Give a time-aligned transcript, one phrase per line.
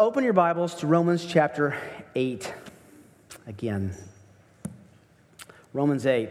[0.00, 1.76] open your Bibles to Romans chapter
[2.14, 2.54] 8
[3.46, 3.92] again.
[5.74, 6.30] Romans 8.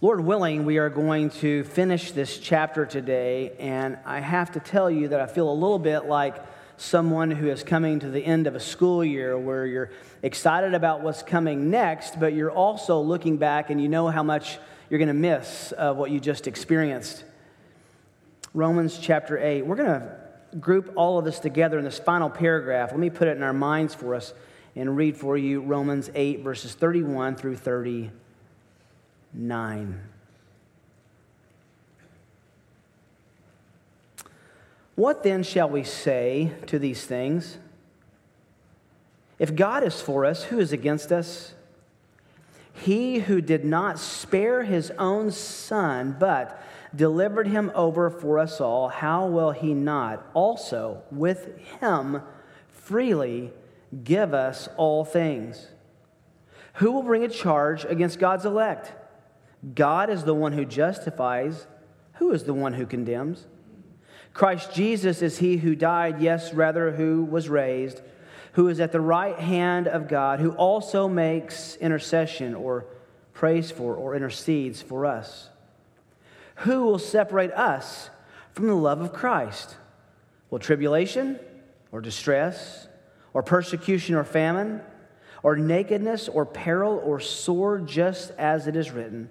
[0.00, 4.90] Lord willing, we are going to finish this chapter today, and I have to tell
[4.90, 6.34] you that I feel a little bit like
[6.76, 9.92] someone who is coming to the end of a school year where you're
[10.24, 14.58] excited about what's coming next, but you're also looking back and you know how much
[14.88, 17.22] you're going to miss of what you just experienced.
[18.52, 19.64] Romans chapter 8.
[19.64, 22.90] We're going to group all of this together in this final paragraph.
[22.90, 24.32] Let me put it in our minds for us
[24.74, 30.00] and read for you Romans 8, verses 31 through 39.
[34.96, 37.58] What then shall we say to these things?
[39.38, 41.54] If God is for us, who is against us?
[42.74, 46.62] He who did not spare his own son, but
[46.94, 52.22] delivered him over for us all, how will he not also with him
[52.68, 53.52] freely
[54.02, 55.68] give us all things?
[56.74, 58.92] Who will bring a charge against God's elect?
[59.74, 61.66] God is the one who justifies.
[62.14, 63.46] Who is the one who condemns?
[64.32, 68.00] Christ Jesus is he who died, yes, rather, who was raised,
[68.52, 72.86] who is at the right hand of God, who also makes intercession or
[73.32, 75.49] prays for or intercedes for us.
[76.60, 78.10] Who will separate us
[78.52, 79.76] from the love of Christ?
[80.50, 81.38] Will tribulation
[81.90, 82.86] or distress
[83.32, 84.82] or persecution or famine
[85.42, 89.30] or nakedness or peril or sword, just as it is written?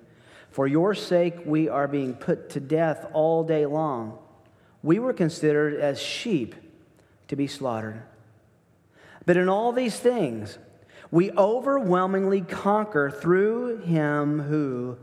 [0.50, 4.18] For your sake, we are being put to death all day long.
[4.82, 6.56] We were considered as sheep
[7.28, 8.02] to be slaughtered.
[9.28, 10.58] But in all these things,
[11.12, 14.98] we overwhelmingly conquer through him who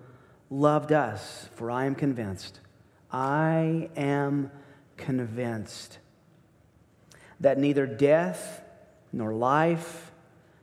[0.50, 1.48] loved us.
[1.54, 2.60] For I am convinced,
[3.10, 4.50] I am
[4.96, 5.98] convinced
[7.40, 8.62] that neither death,
[9.12, 10.10] nor life,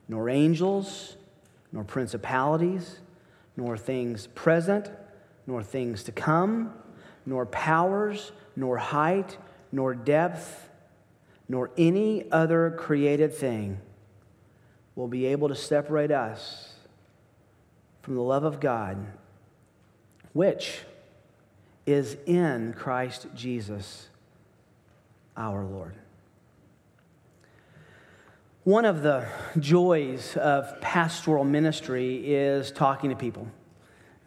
[0.08, 1.16] nor angels,
[1.72, 2.98] nor principalities,
[3.56, 4.90] nor things present,
[5.46, 6.72] nor things to come,
[7.26, 9.36] nor powers, nor height,
[9.72, 10.68] nor depth,
[11.48, 13.78] nor any other created thing
[14.94, 16.74] will be able to separate us
[18.02, 19.04] from the love of God,
[20.34, 20.80] which
[21.86, 24.08] is in Christ Jesus
[25.36, 25.94] our Lord.
[28.64, 29.26] One of the
[29.58, 33.46] joys of pastoral ministry is talking to people.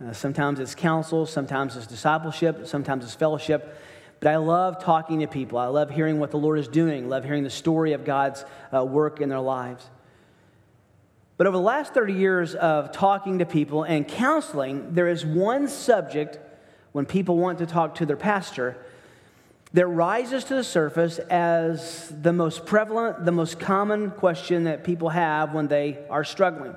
[0.03, 3.75] Uh, sometimes it's counsel, sometimes it's discipleship, sometimes it's fellowship.
[4.19, 5.57] But I love talking to people.
[5.57, 8.85] I love hearing what the Lord is doing, love hearing the story of God's uh,
[8.85, 9.89] work in their lives.
[11.37, 15.67] But over the last 30 years of talking to people and counseling, there is one
[15.67, 16.39] subject
[16.91, 18.75] when people want to talk to their pastor
[19.73, 25.09] that rises to the surface as the most prevalent, the most common question that people
[25.09, 26.73] have when they are struggling.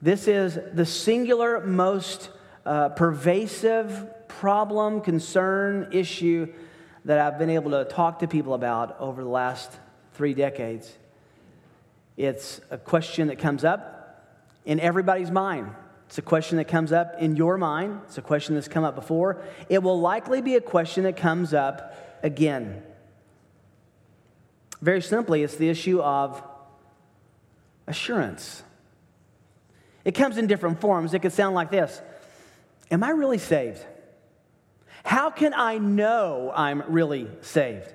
[0.00, 2.30] This is the singular, most
[2.64, 6.52] uh, pervasive problem, concern, issue
[7.06, 9.72] that I've been able to talk to people about over the last
[10.12, 10.92] three decades.
[12.16, 14.24] It's a question that comes up
[14.64, 15.70] in everybody's mind.
[16.06, 18.00] It's a question that comes up in your mind.
[18.06, 19.42] It's a question that's come up before.
[19.68, 22.82] It will likely be a question that comes up again.
[24.80, 26.42] Very simply, it's the issue of
[27.86, 28.62] assurance.
[30.04, 31.14] It comes in different forms.
[31.14, 32.00] It could sound like this
[32.90, 33.84] Am I really saved?
[35.04, 37.92] How can I know I'm really saved?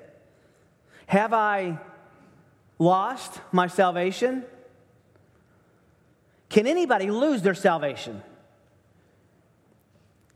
[1.06, 1.78] Have I
[2.82, 4.44] lost my salvation?
[6.48, 8.22] Can anybody lose their salvation?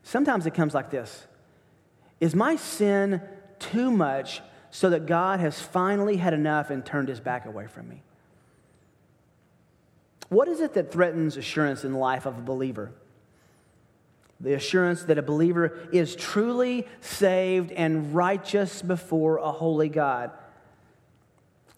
[0.03, 1.27] Sometimes it comes like this
[2.21, 3.21] Is my sin
[3.59, 4.41] too much
[4.71, 8.03] so that God has finally had enough and turned his back away from me?
[10.29, 12.93] What is it that threatens assurance in the life of a believer?
[14.41, 20.31] The assurance that a believer is truly saved and righteous before a holy God.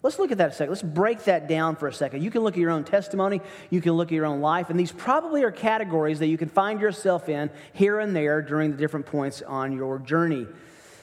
[0.01, 0.69] Let's look at that a second.
[0.69, 2.23] Let's break that down for a second.
[2.23, 4.79] You can look at your own testimony, you can look at your own life, and
[4.79, 8.77] these probably are categories that you can find yourself in here and there during the
[8.77, 10.47] different points on your journey.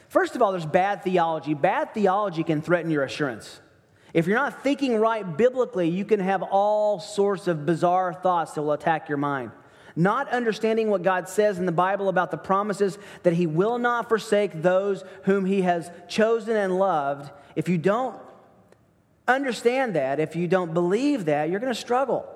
[0.09, 1.53] First of all, there's bad theology.
[1.53, 3.61] Bad theology can threaten your assurance.
[4.15, 8.62] If you're not thinking right biblically, you can have all sorts of bizarre thoughts that
[8.62, 9.50] will attack your mind.
[9.94, 14.09] Not understanding what God says in the Bible about the promises that He will not
[14.09, 17.31] forsake those whom He has chosen and loved.
[17.56, 18.17] If you don't
[19.28, 22.26] understand that, if you don't believe that, you're going to struggle.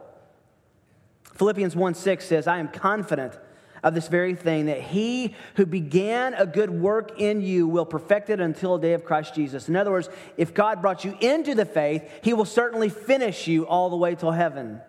[1.35, 3.39] Philippians 1 6 says, I am confident
[3.83, 8.29] of this very thing that he who began a good work in you will perfect
[8.29, 9.69] it until the day of Christ Jesus.
[9.69, 13.67] In other words, if God brought you into the faith, he will certainly finish you
[13.67, 14.81] all the way till heaven.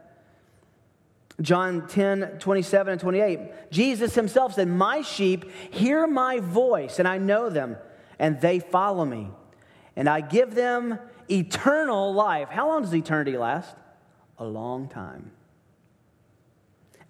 [1.40, 3.72] John 10, 27 and 28.
[3.72, 7.78] Jesus himself said, My sheep hear my voice, and I know them,
[8.20, 9.30] and they follow me.
[9.96, 12.50] And I give them eternal life.
[12.50, 13.76] How long does eternity last?
[14.38, 15.32] A long time.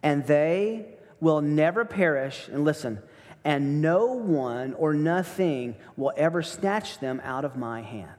[0.03, 0.85] And they
[1.19, 2.47] will never perish.
[2.47, 2.99] And listen,
[3.43, 8.09] and no one or nothing will ever snatch them out of my hand.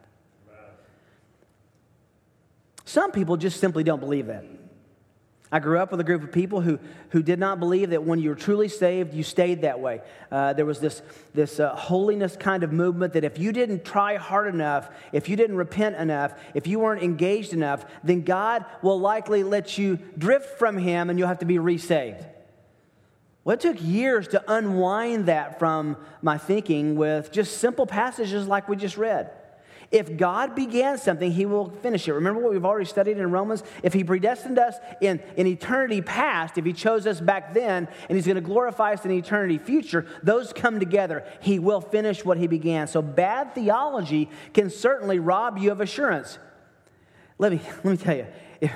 [2.85, 4.45] Some people just simply don't believe that.
[5.55, 6.79] I grew up with a group of people who,
[7.11, 10.01] who did not believe that when you were truly saved, you stayed that way.
[10.31, 11.03] Uh, there was this,
[11.35, 15.37] this uh, holiness kind of movement that if you didn't try hard enough, if you
[15.37, 20.59] didn't repent enough, if you weren't engaged enough, then God will likely let you drift
[20.59, 22.25] from Him and you'll have to be resaved.
[23.45, 28.71] Well, it took years to unwind that from my thinking with just simple passages like
[28.71, 29.31] we just read.
[29.93, 32.15] If God began something, he will finish it.
[32.15, 33.63] Remember what we've already studied in Romans?
[33.83, 38.17] If he predestined us in, in eternity past, if he chose us back then, and
[38.17, 41.25] he's going to glorify us in eternity future, those come together.
[41.43, 42.89] He will finish what he began.
[42.89, 46.39] So bad theology can certainly rob you of assurance.
[47.37, 48.27] Let me, let me tell you,
[48.63, 48.73] if,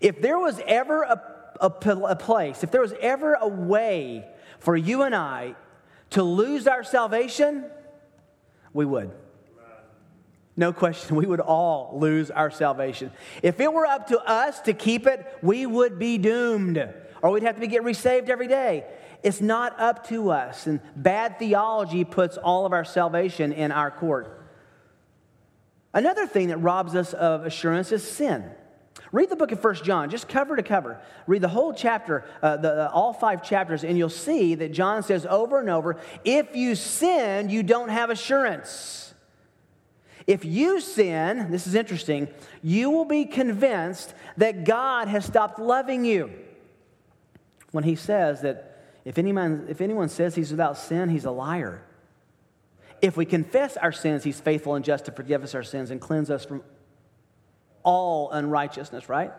[0.00, 1.22] if there was ever a,
[1.60, 4.28] a, a place, if there was ever a way
[4.58, 5.54] for you and I
[6.10, 7.64] to lose our salvation,
[8.72, 9.12] we would.
[10.58, 13.12] No question, we would all lose our salvation.
[13.44, 16.84] If it were up to us to keep it, we would be doomed,
[17.22, 18.84] or we'd have to get resaved every day.
[19.22, 23.92] It's not up to us, and bad theology puts all of our salvation in our
[23.92, 24.50] court.
[25.94, 28.44] Another thing that robs us of assurance is sin.
[29.12, 31.00] Read the book of First John, just cover to cover.
[31.28, 35.24] Read the whole chapter, uh, the, all five chapters, and you'll see that John says
[35.24, 39.07] over and over if you sin, you don't have assurance.
[40.28, 42.28] If you sin, this is interesting,
[42.62, 46.30] you will be convinced that God has stopped loving you.
[47.72, 51.82] When he says that if anyone, if anyone says he's without sin, he's a liar.
[53.00, 55.98] If we confess our sins, he's faithful and just to forgive us our sins and
[55.98, 56.62] cleanse us from
[57.82, 59.32] all unrighteousness, right?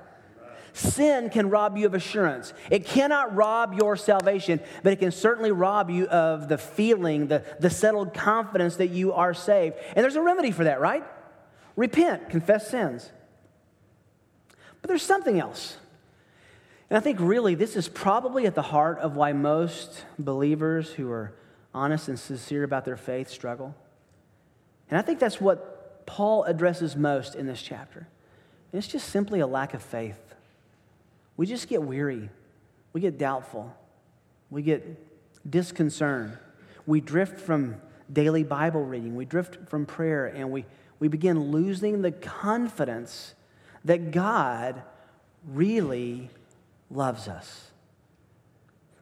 [0.74, 2.54] Sin can rob you of assurance.
[2.70, 7.44] It cannot rob your salvation, but it can certainly rob you of the feeling, the,
[7.60, 9.78] the settled confidence that you are saved.
[9.96, 11.04] And there's a remedy for that, right?
[11.76, 13.12] Repent, confess sins.
[14.82, 15.78] But there's something else.
[16.90, 21.12] And I think really this is probably at the heart of why most believers who
[21.12, 21.34] are
[21.74, 23.76] honest and sincere about their faith struggle.
[24.90, 28.08] And I think that's what Paul addresses most in this chapter.
[28.72, 30.29] And it's just simply a lack of faith
[31.40, 32.30] we just get weary.
[32.92, 33.74] We get doubtful.
[34.50, 36.38] We get disconcerted.
[36.86, 37.78] We drift from
[38.12, 39.16] daily Bible reading.
[39.16, 40.66] We drift from prayer and we,
[41.00, 43.36] we begin losing the confidence
[43.86, 44.82] that God
[45.48, 46.30] really
[46.92, 47.72] loves us.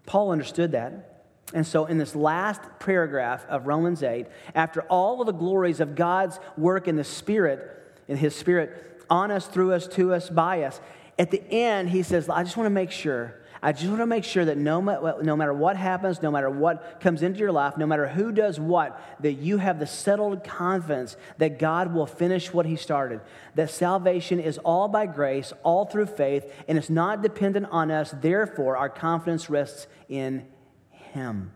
[0.06, 1.24] Paul understood that.
[1.56, 5.96] And so, in this last paragraph of Romans 8, after all of the glories of
[5.96, 10.62] God's work in the Spirit, in His Spirit, on us, through us, to us, by
[10.62, 10.80] us,
[11.20, 13.36] at the end, he says, I just want to make sure.
[13.62, 14.80] I just want to make sure that no,
[15.22, 18.60] no matter what happens, no matter what comes into your life, no matter who does
[18.60, 23.20] what, that you have the settled confidence that God will finish what He started.
[23.56, 28.14] That salvation is all by grace, all through faith, and it's not dependent on us.
[28.22, 30.46] Therefore, our confidence rests in
[30.92, 31.52] Him.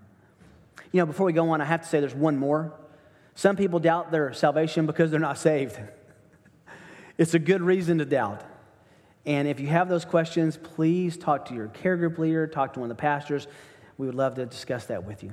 [0.91, 2.73] You know, before we go on, I have to say there's one more.
[3.35, 5.79] Some people doubt their salvation because they're not saved.
[7.17, 8.43] it's a good reason to doubt.
[9.25, 12.79] And if you have those questions, please talk to your care group leader, talk to
[12.79, 13.47] one of the pastors.
[13.97, 15.31] We would love to discuss that with you.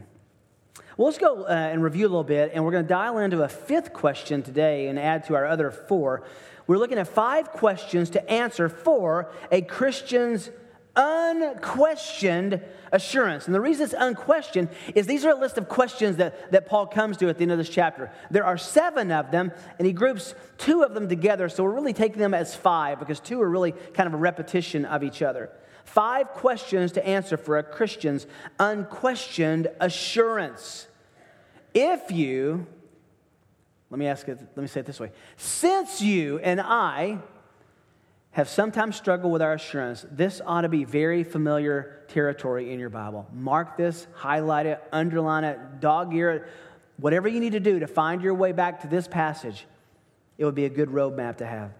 [0.97, 3.43] Well, let's go uh, and review a little bit, and we're going to dial into
[3.43, 6.25] a fifth question today and add to our other four.
[6.67, 10.51] We're looking at five questions to answer for a Christian's
[10.99, 13.47] unquestioned assurance.
[13.47, 16.87] And the reason it's unquestioned is these are a list of questions that, that Paul
[16.87, 18.11] comes to at the end of this chapter.
[18.31, 21.49] There are seven of them, and he groups two of them together.
[21.49, 24.85] So we're really taking them as five because two are really kind of a repetition
[24.85, 25.51] of each other.
[25.85, 28.27] Five questions to answer for a Christian's
[28.59, 30.89] unquestioned assurance.
[31.75, 32.67] If you,
[33.89, 35.13] let me ask it, let me say it this way.
[35.37, 37.19] Since you and I,
[38.39, 42.89] have sometimes struggled with our assurance, this ought to be very familiar territory in your
[42.89, 43.27] Bible.
[43.35, 46.45] Mark this, highlight it, underline it, dog ear it,
[46.99, 49.67] whatever you need to do to find your way back to this passage.
[50.39, 51.73] It would be a good roadmap to have.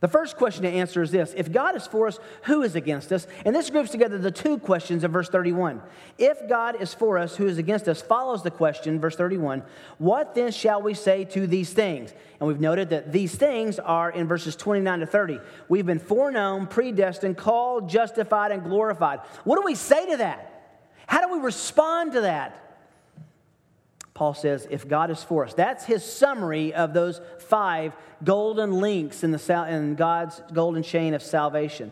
[0.00, 3.12] The first question to answer is this If God is for us, who is against
[3.12, 3.26] us?
[3.44, 5.82] And this groups together the two questions of verse 31.
[6.16, 9.62] If God is for us, who is against us, follows the question, verse 31,
[9.98, 12.12] what then shall we say to these things?
[12.38, 15.38] And we've noted that these things are in verses 29 to 30.
[15.68, 19.20] We've been foreknown, predestined, called, justified, and glorified.
[19.44, 20.46] What do we say to that?
[21.06, 22.69] How do we respond to that?
[24.20, 25.54] Paul says, if God is for us.
[25.54, 31.22] That's his summary of those five golden links in, the, in God's golden chain of
[31.22, 31.90] salvation.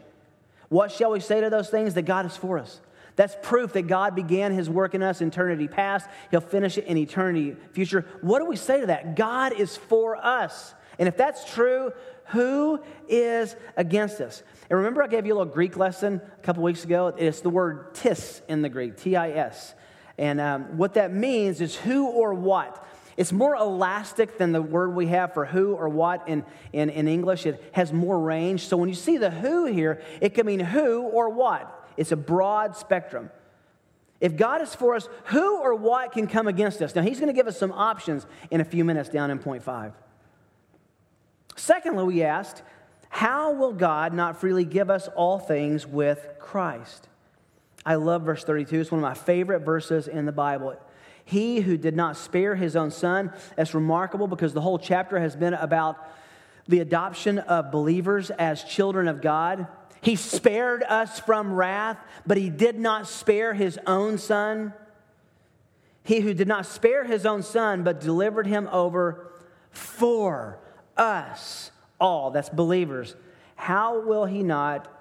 [0.68, 1.94] What shall we say to those things?
[1.94, 2.82] That God is for us.
[3.16, 6.06] That's proof that God began his work in us in eternity past.
[6.30, 8.04] He'll finish it in eternity future.
[8.20, 9.16] What do we say to that?
[9.16, 10.74] God is for us.
[10.98, 11.92] And if that's true,
[12.26, 14.42] who is against us?
[14.68, 17.06] And remember, I gave you a little Greek lesson a couple weeks ago?
[17.06, 19.74] It's the word tis in the Greek, T I S.
[20.18, 22.84] And um, what that means is who or what.
[23.16, 27.08] It's more elastic than the word we have for who or what in, in, in
[27.08, 27.46] English.
[27.46, 28.66] It has more range.
[28.66, 31.88] So when you see the who here, it can mean who or what.
[31.96, 33.30] It's a broad spectrum.
[34.20, 36.94] If God is for us, who or what can come against us?
[36.94, 39.62] Now, He's going to give us some options in a few minutes down in point
[39.62, 39.92] five.
[41.56, 42.62] Secondly, we asked,
[43.08, 47.08] how will God not freely give us all things with Christ?
[47.88, 48.80] I love verse 32.
[48.80, 50.76] It's one of my favorite verses in the Bible.
[51.24, 55.34] He who did not spare his own son, that's remarkable because the whole chapter has
[55.34, 55.96] been about
[56.68, 59.68] the adoption of believers as children of God.
[60.02, 64.74] He spared us from wrath, but he did not spare his own son.
[66.04, 69.32] He who did not spare his own son, but delivered him over
[69.70, 70.58] for
[70.94, 73.16] us all, that's believers,
[73.56, 74.97] how will he not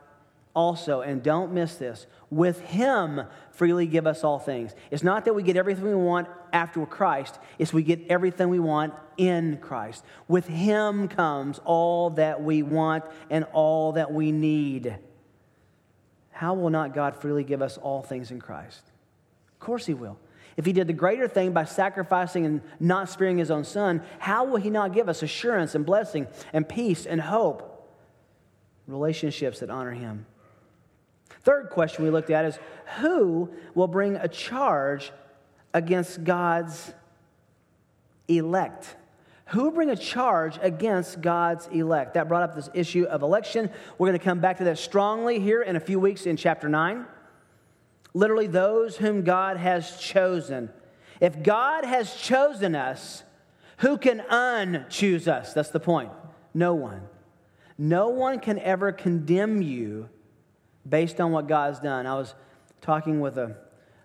[0.57, 3.21] also, and don't miss this, with him
[3.51, 4.73] freely give us all things.
[4.89, 8.57] It's not that we get everything we want after Christ, it's we get everything we
[8.57, 10.03] want in Christ.
[10.27, 14.97] With him comes all that we want and all that we need.
[16.31, 18.81] How will not God freely give us all things in Christ?
[19.53, 20.17] Of course he will.
[20.55, 24.45] If he did the greater thing by sacrificing and not sparing his own son, how
[24.45, 27.93] will he not give us assurance and blessing and peace and hope?
[28.87, 30.25] Relationships that honor him.
[31.47, 32.59] Third question we looked at is
[32.99, 35.13] who will bring a charge
[35.73, 36.91] against God's
[38.27, 38.97] elect?
[39.51, 42.15] Who bring a charge against God's elect?
[42.15, 43.69] That brought up this issue of election.
[43.97, 46.67] We're going to come back to that strongly here in a few weeks in chapter
[46.67, 47.05] 9.
[48.13, 50.69] Literally, those whom God has chosen.
[51.21, 53.23] If God has chosen us,
[53.77, 55.53] who can unchoose us?
[55.53, 56.11] That's the point.
[56.53, 57.03] No one.
[57.77, 60.09] No one can ever condemn you
[60.87, 62.05] based on what God's done.
[62.05, 62.33] I was
[62.81, 63.55] talking with a,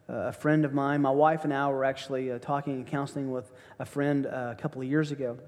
[0.09, 1.03] a friend of mine.
[1.03, 4.61] My wife and I were actually uh, talking and counseling with a friend uh, a
[4.61, 5.39] couple of years ago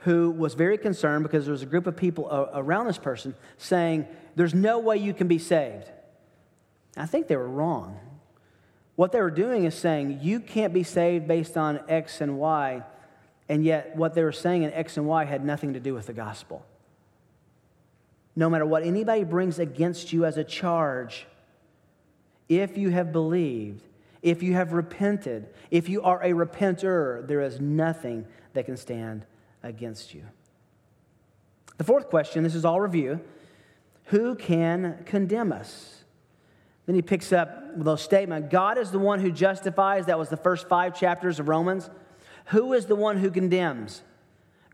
[0.00, 3.34] who was very concerned because there was a group of people uh, around this person
[3.56, 5.90] saying, There's no way you can be saved.
[6.96, 7.98] I think they were wrong.
[8.94, 12.82] What they were doing is saying, You can't be saved based on X and Y.
[13.48, 16.06] And yet, what they were saying in X and Y had nothing to do with
[16.06, 16.64] the gospel
[18.36, 21.26] no matter what anybody brings against you as a charge,
[22.48, 23.82] if you have believed,
[24.22, 29.24] if you have repented, if you are a repenter, there is nothing that can stand
[29.62, 30.22] against you.
[31.78, 33.20] The fourth question this is all review
[34.06, 36.04] who can condemn us?
[36.86, 40.06] Then he picks up a statement God is the one who justifies.
[40.06, 41.90] That was the first five chapters of Romans.
[42.46, 44.02] Who is the one who condemns?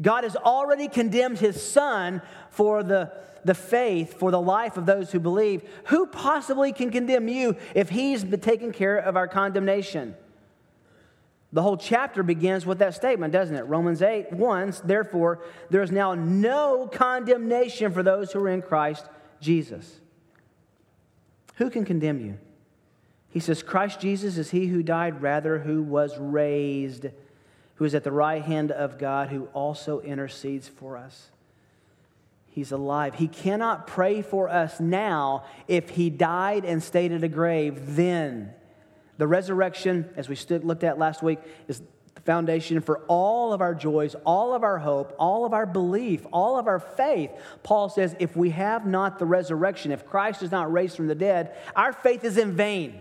[0.01, 3.13] God has already condemned his son for the
[3.45, 7.91] the faith for the life of those who believe, who possibly can condemn you if
[7.91, 10.15] he's taken care of our condemnation?
[11.53, 13.63] The whole chapter begins with that statement, doesn't it?
[13.63, 19.07] Romans 8, 1, therefore, there is now no condemnation for those who are in Christ
[19.41, 20.01] Jesus.
[21.57, 22.39] Who can condemn you?
[23.29, 27.07] He says, Christ Jesus is he who died, rather, who was raised,
[27.83, 31.31] who is at the right hand of God, who also intercedes for us.
[32.47, 33.17] He's alive.
[33.17, 38.55] He cannot pray for us now if he died and stayed at a grave then.
[39.19, 41.83] The resurrection, as we stood, looked at last week, is
[42.15, 46.25] the foundation for all of our joys, all of our hope, all of our belief,
[46.33, 47.33] all of our faith.
[47.65, 51.17] Paul says, if we have not the resurrection, if Christ is not raised from the
[51.17, 53.01] dead, our faith is in vain.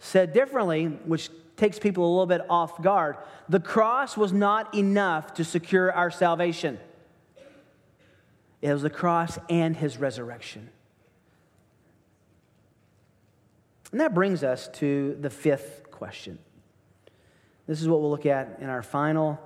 [0.00, 3.16] Said differently, which takes people a little bit off guard,
[3.48, 6.78] the cross was not enough to secure our salvation.
[8.60, 10.70] It was the cross and his resurrection.
[13.90, 16.38] And that brings us to the fifth question.
[17.66, 19.38] This is what we'll look at in our final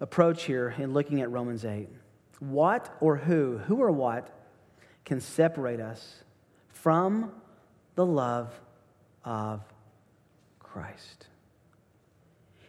[0.00, 1.88] approach here in looking at Romans 8.
[2.40, 4.30] What or who, who or what,
[5.04, 6.22] can separate us
[6.68, 7.32] from
[7.94, 8.52] the love
[9.24, 9.62] of
[10.78, 11.26] Christ?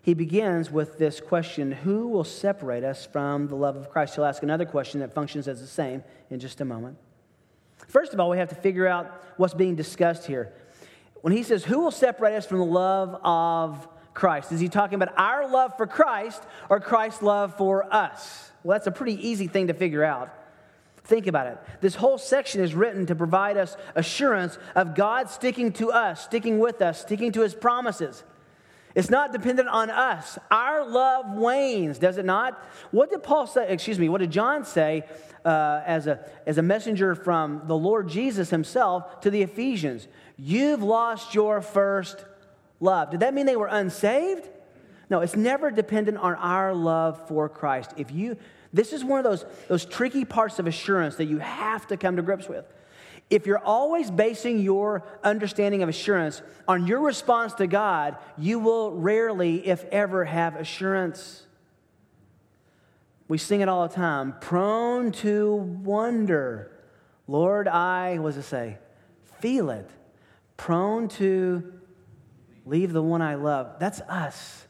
[0.01, 4.15] He begins with this question Who will separate us from the love of Christ?
[4.15, 6.97] He'll ask another question that functions as the same in just a moment.
[7.87, 10.51] First of all, we have to figure out what's being discussed here.
[11.21, 14.51] When he says, Who will separate us from the love of Christ?
[14.51, 18.51] Is he talking about our love for Christ or Christ's love for us?
[18.63, 20.33] Well, that's a pretty easy thing to figure out.
[21.09, 21.57] Think about it.
[21.81, 26.59] This whole section is written to provide us assurance of God sticking to us, sticking
[26.59, 28.23] with us, sticking to his promises.
[28.93, 30.37] It's not dependent on us.
[30.51, 32.63] Our love wanes, does it not?
[32.91, 33.67] What did Paul say?
[33.69, 35.03] Excuse me, what did John say
[35.43, 40.07] uh, as, a, as a messenger from the Lord Jesus himself to the Ephesians?
[40.37, 42.23] You've lost your first
[42.79, 43.09] love.
[43.09, 44.47] Did that mean they were unsaved?
[45.09, 47.95] No, it's never dependent on our love for Christ.
[47.97, 48.37] If you,
[48.71, 52.15] this is one of those, those tricky parts of assurance that you have to come
[52.17, 52.65] to grips with.
[53.29, 58.91] If you're always basing your understanding of assurance on your response to God, you will
[58.91, 61.45] rarely, if ever, have assurance.
[63.27, 66.71] We sing it all the time prone to wonder.
[67.27, 68.77] Lord, I, what does it say?
[69.39, 69.87] Feel it.
[70.57, 71.73] Prone to
[72.65, 73.75] leave the one I love.
[73.79, 74.65] That's us.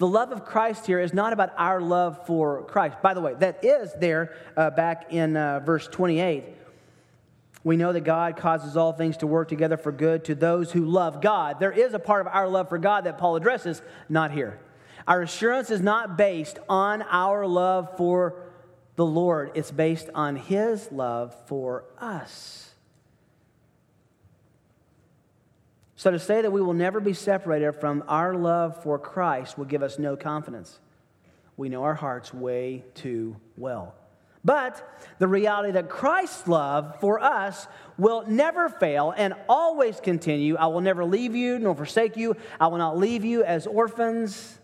[0.00, 3.02] The love of Christ here is not about our love for Christ.
[3.02, 6.42] By the way, that is there uh, back in uh, verse 28.
[7.64, 10.86] We know that God causes all things to work together for good to those who
[10.86, 11.60] love God.
[11.60, 14.58] There is a part of our love for God that Paul addresses, not here.
[15.06, 18.46] Our assurance is not based on our love for
[18.96, 22.69] the Lord, it's based on His love for us.
[26.00, 29.66] So to say that we will never be separated from our love for Christ will
[29.66, 30.80] give us no confidence.
[31.58, 33.94] We know our hearts way too well.
[34.42, 34.82] But
[35.18, 40.56] the reality that Christ's love for us will never fail and always continue.
[40.56, 42.34] I will never leave you nor forsake you.
[42.58, 44.58] I will not leave you as orphans.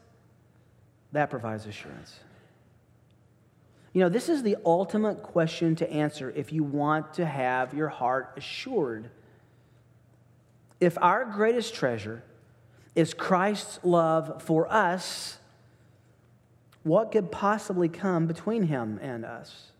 [1.12, 2.18] That provides assurance.
[3.92, 7.88] You know, this is the ultimate question to answer if you want to have your
[7.88, 9.10] heart assured
[10.80, 12.22] if our greatest treasure
[12.94, 15.38] is Christ's love for us,
[16.82, 19.72] what could possibly come between him and us?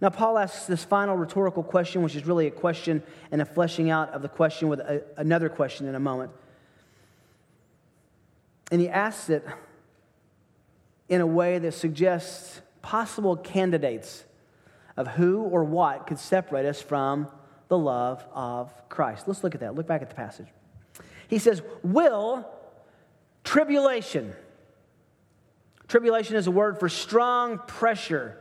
[0.00, 3.90] Now, Paul asks this final rhetorical question, which is really a question and a fleshing
[3.90, 6.30] out of the question with a, another question in a moment.
[8.70, 9.44] And he asks it
[11.08, 14.24] in a way that suggests possible candidates
[14.96, 17.28] of who or what could separate us from
[17.68, 19.28] the love of Christ.
[19.28, 19.74] Let's look at that.
[19.74, 20.48] Look back at the passage.
[21.28, 22.48] He says, Will
[23.44, 24.34] tribulation.
[25.86, 28.38] Tribulation is a word for strong pressure.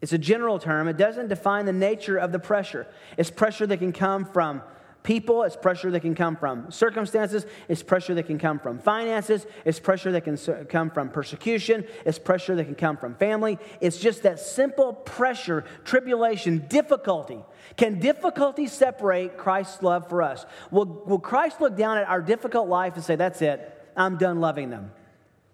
[0.00, 0.88] It's a general term.
[0.88, 2.86] It doesn't define the nature of the pressure.
[3.16, 4.62] It's pressure that can come from
[5.04, 9.46] people, it's pressure that can come from circumstances, it's pressure that can come from finances,
[9.64, 13.58] it's pressure that can come from persecution, it's pressure that can come from family.
[13.80, 17.38] It's just that simple pressure, tribulation, difficulty.
[17.76, 20.44] Can difficulty separate Christ's love for us?
[20.70, 24.40] Will, will Christ look down at our difficult life and say, That's it, I'm done
[24.40, 24.90] loving them?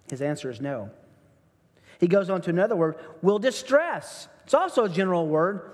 [0.08, 0.90] His answer is no.
[1.98, 4.28] He goes on to another word, will distress.
[4.44, 5.72] It's also a general word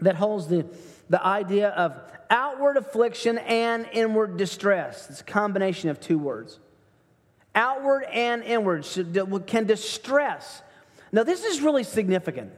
[0.00, 0.66] that holds the,
[1.12, 1.94] the idea of
[2.30, 5.10] outward affliction and inward distress.
[5.10, 6.58] It's a combination of two words.
[7.54, 8.86] Outward and inward
[9.46, 10.62] can distress.
[11.12, 12.50] Now, this is really significant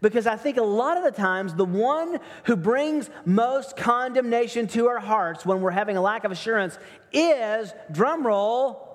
[0.00, 4.88] because I think a lot of the times the one who brings most condemnation to
[4.88, 6.76] our hearts when we're having a lack of assurance
[7.12, 8.88] is, drumroll,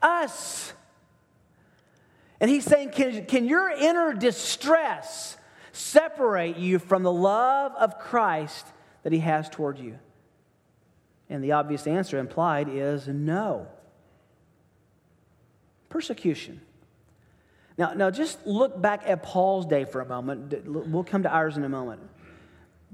[0.00, 0.72] us.
[2.38, 5.36] And he's saying, can, can your inner distress
[5.76, 8.66] separate you from the love of Christ
[9.02, 9.98] that he has toward you?
[11.28, 13.66] And the obvious answer implied is no.
[15.88, 16.60] Persecution.
[17.78, 20.66] Now, now just look back at Paul's day for a moment.
[20.66, 22.00] We'll come to ours in a moment.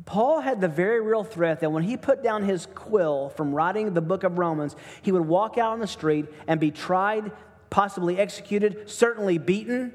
[0.04, 3.92] Paul had the very real threat that when he put down his quill from writing
[3.92, 7.30] the book of Romans, he would walk out on the street and be tried,
[7.70, 9.94] possibly executed, certainly beaten.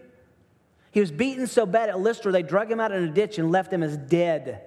[0.98, 3.52] He was beaten so bad at Lystra, they drug him out in a ditch and
[3.52, 4.64] left him as dead.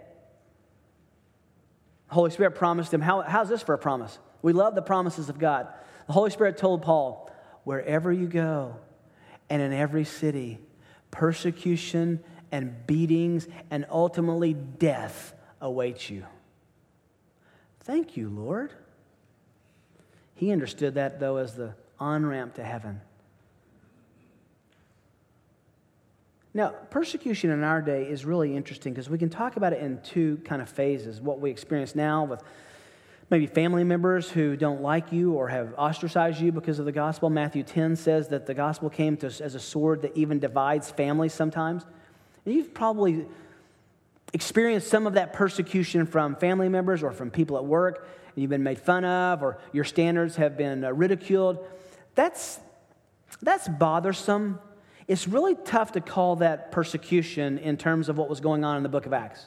[2.07, 3.01] The Holy Spirit promised him.
[3.01, 4.17] How, how's this for a promise?
[4.41, 5.67] We love the promises of God.
[6.07, 7.33] The Holy Spirit told Paul,
[7.65, 8.77] wherever you go
[9.49, 10.61] and in every city,
[11.11, 16.25] persecution and beatings and ultimately death awaits you.
[17.81, 18.73] Thank you, Lord.
[20.37, 23.01] He understood that, though, as the on ramp to heaven.
[26.53, 30.01] Now, persecution in our day is really interesting because we can talk about it in
[30.03, 31.21] two kind of phases.
[31.21, 32.43] What we experience now with
[33.31, 37.31] maybe family members who don't like you or have ostracized you because of the gospel.
[37.31, 41.33] Matthew 10 says that the gospel came to, as a sword that even divides families
[41.33, 41.87] sometimes.
[42.45, 43.27] And you've probably
[44.33, 48.51] experienced some of that persecution from family members or from people at work, and you've
[48.51, 51.65] been made fun of, or your standards have been uh, ridiculed.
[52.17, 52.59] That's,
[53.41, 54.59] that's bothersome
[55.11, 58.85] it's really tough to call that persecution in terms of what was going on in
[58.85, 59.45] the book of Acts.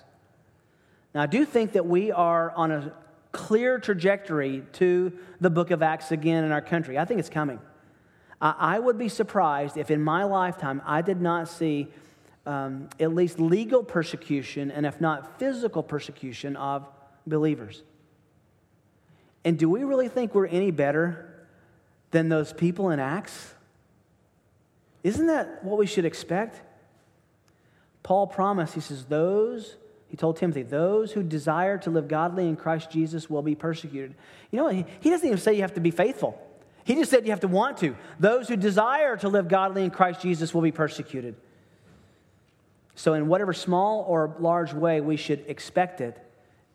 [1.16, 2.92] Now, I do think that we are on a
[3.32, 7.00] clear trajectory to the book of Acts again in our country.
[7.00, 7.62] I think it's coming.
[8.42, 11.88] I, would be surprised if in my lifetime I did not see
[12.46, 16.86] um, at least legal persecution and, if not physical persecution, of
[17.26, 17.84] believers.
[19.46, 21.48] And do we really think we're any better
[22.12, 23.53] than those people in Acts?
[25.04, 26.62] Isn't that what we should expect?
[28.04, 29.76] Paul promised, he says, those,
[30.08, 34.16] he told Timothy, those who desire to live godly in Christ Jesus will be persecuted.
[34.52, 36.40] You know, he, he doesn't even say you have to be faithful.
[36.86, 37.96] He just said you have to want to.
[38.20, 41.36] Those who desire to live godly in Christ Jesus will be persecuted.
[42.96, 46.18] So, in whatever small or large way, we should expect it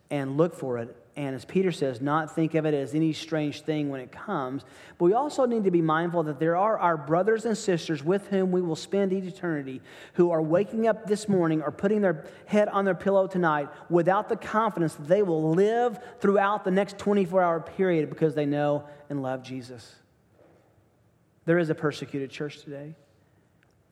[0.09, 3.59] and look for it and as Peter says, not think of it as any strange
[3.63, 4.63] thing when it comes.
[4.97, 8.27] But we also need to be mindful that there are our brothers and sisters with
[8.29, 9.81] whom we will spend eternity
[10.13, 14.29] who are waking up this morning or putting their head on their pillow tonight without
[14.29, 18.87] the confidence that they will live throughout the next 24 hour period because they know
[19.09, 19.97] and love Jesus.
[21.43, 22.95] There is a persecuted church today.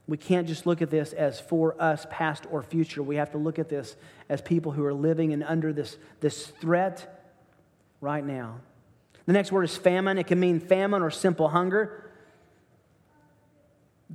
[0.07, 3.03] We can't just look at this as for us, past or future.
[3.03, 3.97] We have to look at this
[4.29, 7.15] as people who are living and under this, this threat
[8.01, 8.59] right now.
[9.25, 10.17] The next word is famine.
[10.17, 12.09] It can mean famine or simple hunger.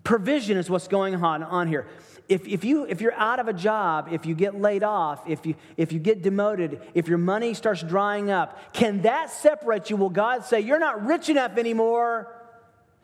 [0.05, 1.87] Provision is what's going on, on here.
[2.29, 5.45] If, if, you, if you're out of a job, if you get laid off, if
[5.45, 9.97] you, if you get demoted, if your money starts drying up, can that separate you?
[9.97, 12.35] Will God say, You're not rich enough anymore?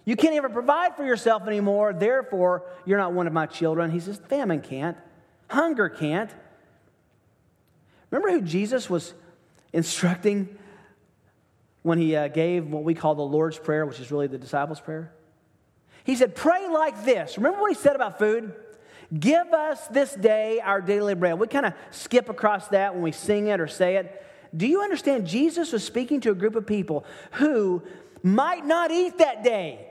[0.06, 3.90] You can't even provide for yourself anymore, therefore, you're not one of my children.
[3.90, 4.96] He says, Famine can't,
[5.50, 6.30] hunger can't.
[8.10, 9.12] Remember who Jesus was
[9.74, 10.56] instructing
[11.88, 14.78] when he uh, gave what we call the Lord's Prayer, which is really the disciples'
[14.78, 15.10] prayer?
[16.04, 17.36] He said, Pray like this.
[17.36, 18.54] Remember what he said about food?
[19.18, 21.38] Give us this day our daily bread.
[21.38, 24.24] We kind of skip across that when we sing it or say it.
[24.54, 25.26] Do you understand?
[25.26, 27.82] Jesus was speaking to a group of people who
[28.22, 29.86] might not eat that day.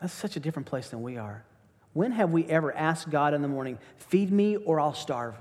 [0.00, 1.44] That's such a different place than we are.
[1.92, 5.34] When have we ever asked God in the morning, feed me or I'll starve?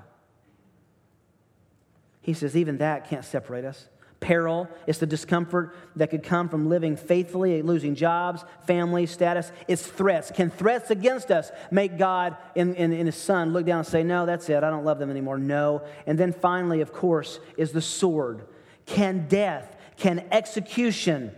[2.26, 3.88] He says, even that can't separate us.
[4.20, 9.52] Peril is the discomfort that could come from living faithfully, losing jobs, family, status.
[9.68, 10.32] It's threats.
[10.32, 14.02] Can threats against us make God and, in, in, His Son look down and say,
[14.02, 14.64] No, that's it.
[14.64, 15.38] I don't love them anymore?
[15.38, 15.84] No.
[16.08, 18.48] And then finally, of course, is the sword.
[18.88, 21.32] Can death, can execution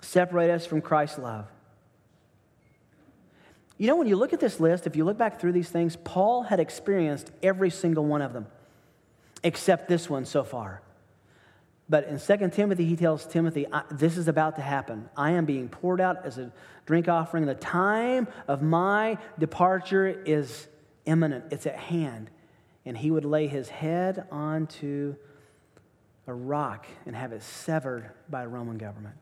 [0.00, 1.44] separate us from Christ's love?
[3.76, 5.96] You know, when you look at this list, if you look back through these things,
[6.02, 8.46] Paul had experienced every single one of them
[9.42, 10.82] except this one so far.
[11.88, 15.08] But in 2 Timothy, he tells Timothy, This is about to happen.
[15.16, 16.52] I am being poured out as a
[16.86, 17.44] drink offering.
[17.44, 20.68] The time of my departure is
[21.04, 22.30] imminent, it's at hand.
[22.84, 25.14] And he would lay his head onto
[26.26, 29.16] a rock and have it severed by Roman government.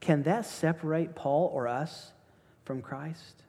[0.00, 2.12] Can that separate Paul or us
[2.64, 3.42] from Christ?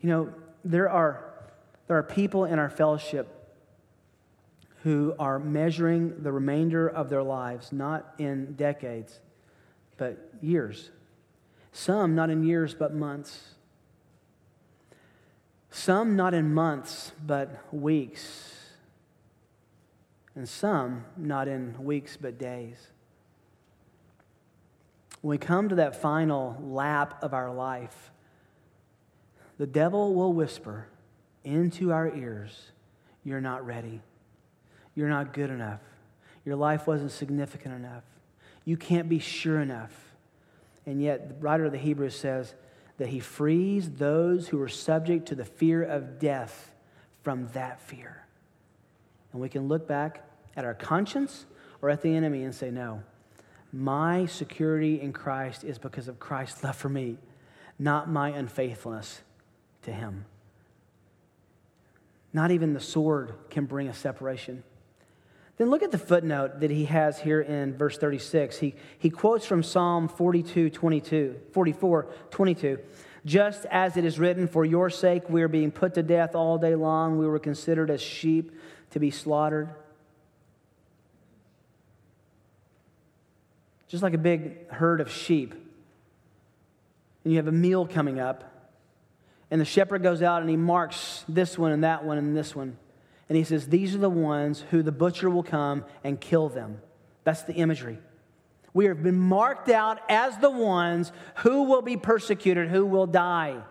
[0.00, 0.34] You know,
[0.64, 1.32] there are
[1.88, 3.34] there are people in our fellowship
[4.82, 9.20] who are measuring the remainder of their lives, not in decades,
[9.96, 10.90] but years.
[11.72, 13.54] Some not in years, but months.
[15.70, 18.54] Some not in months, but weeks.
[20.34, 22.76] And some not in weeks, but days.
[25.20, 28.12] When we come to that final lap of our life,
[29.58, 30.86] the devil will whisper,
[31.48, 32.70] into our ears
[33.24, 34.00] you're not ready.
[34.94, 35.80] You're not good enough.
[36.46, 38.04] Your life wasn't significant enough.
[38.64, 39.92] You can't be sure enough.
[40.86, 42.54] And yet, the writer of the Hebrews says
[42.96, 46.74] that he frees those who are subject to the fear of death
[47.22, 48.24] from that fear.
[49.32, 51.44] And we can look back at our conscience
[51.82, 53.02] or at the enemy and say, No,
[53.72, 57.18] my security in Christ is because of Christ's love for me,
[57.78, 59.20] not my unfaithfulness
[59.82, 60.24] to him.
[62.38, 64.62] Not even the sword can bring a separation.
[65.56, 68.58] Then look at the footnote that he has here in verse 36.
[68.58, 72.78] He, he quotes from Psalm 42, 22, 44, 22.
[73.26, 76.58] Just as it is written, For your sake we are being put to death all
[76.58, 77.18] day long.
[77.18, 78.52] We were considered as sheep
[78.90, 79.70] to be slaughtered.
[83.88, 85.54] Just like a big herd of sheep.
[87.24, 88.57] And you have a meal coming up.
[89.50, 92.54] And the shepherd goes out and he marks this one and that one and this
[92.54, 92.76] one.
[93.28, 96.80] And he says, These are the ones who the butcher will come and kill them.
[97.24, 97.98] That's the imagery.
[98.74, 103.62] We have been marked out as the ones who will be persecuted, who will die.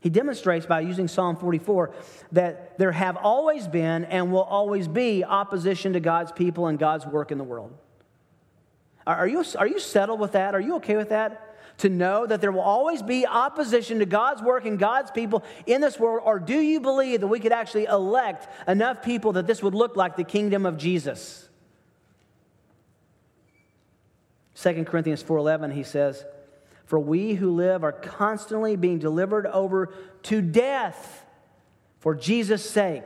[0.00, 1.92] He demonstrates by using Psalm 44
[2.32, 7.06] that there have always been and will always be opposition to God's people and God's
[7.06, 7.76] work in the world.
[9.06, 10.54] Are you, are you settled with that?
[10.54, 11.49] Are you okay with that?
[11.80, 15.80] To know that there will always be opposition to God's work and God's people in
[15.80, 16.22] this world?
[16.24, 19.96] Or do you believe that we could actually elect enough people that this would look
[19.96, 21.48] like the kingdom of Jesus?
[24.54, 26.24] 2 Corinthians 4:11 he says,
[26.84, 29.90] "For we who live are constantly being delivered over
[30.24, 31.24] to death
[31.98, 33.04] for Jesus' sake."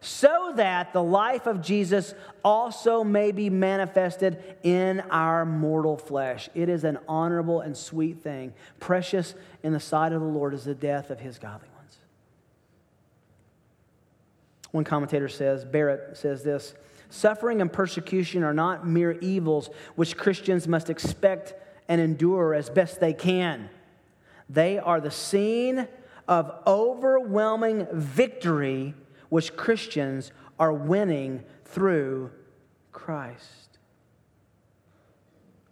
[0.00, 6.48] So that the life of Jesus also may be manifested in our mortal flesh.
[6.54, 8.54] It is an honorable and sweet thing.
[8.78, 11.98] Precious in the sight of the Lord is the death of his godly ones.
[14.70, 16.74] One commentator says, Barrett says this
[17.10, 21.54] Suffering and persecution are not mere evils which Christians must expect
[21.88, 23.68] and endure as best they can.
[24.48, 25.88] They are the scene
[26.26, 28.94] of overwhelming victory
[29.30, 32.30] which Christians are winning through
[32.92, 33.78] Christ.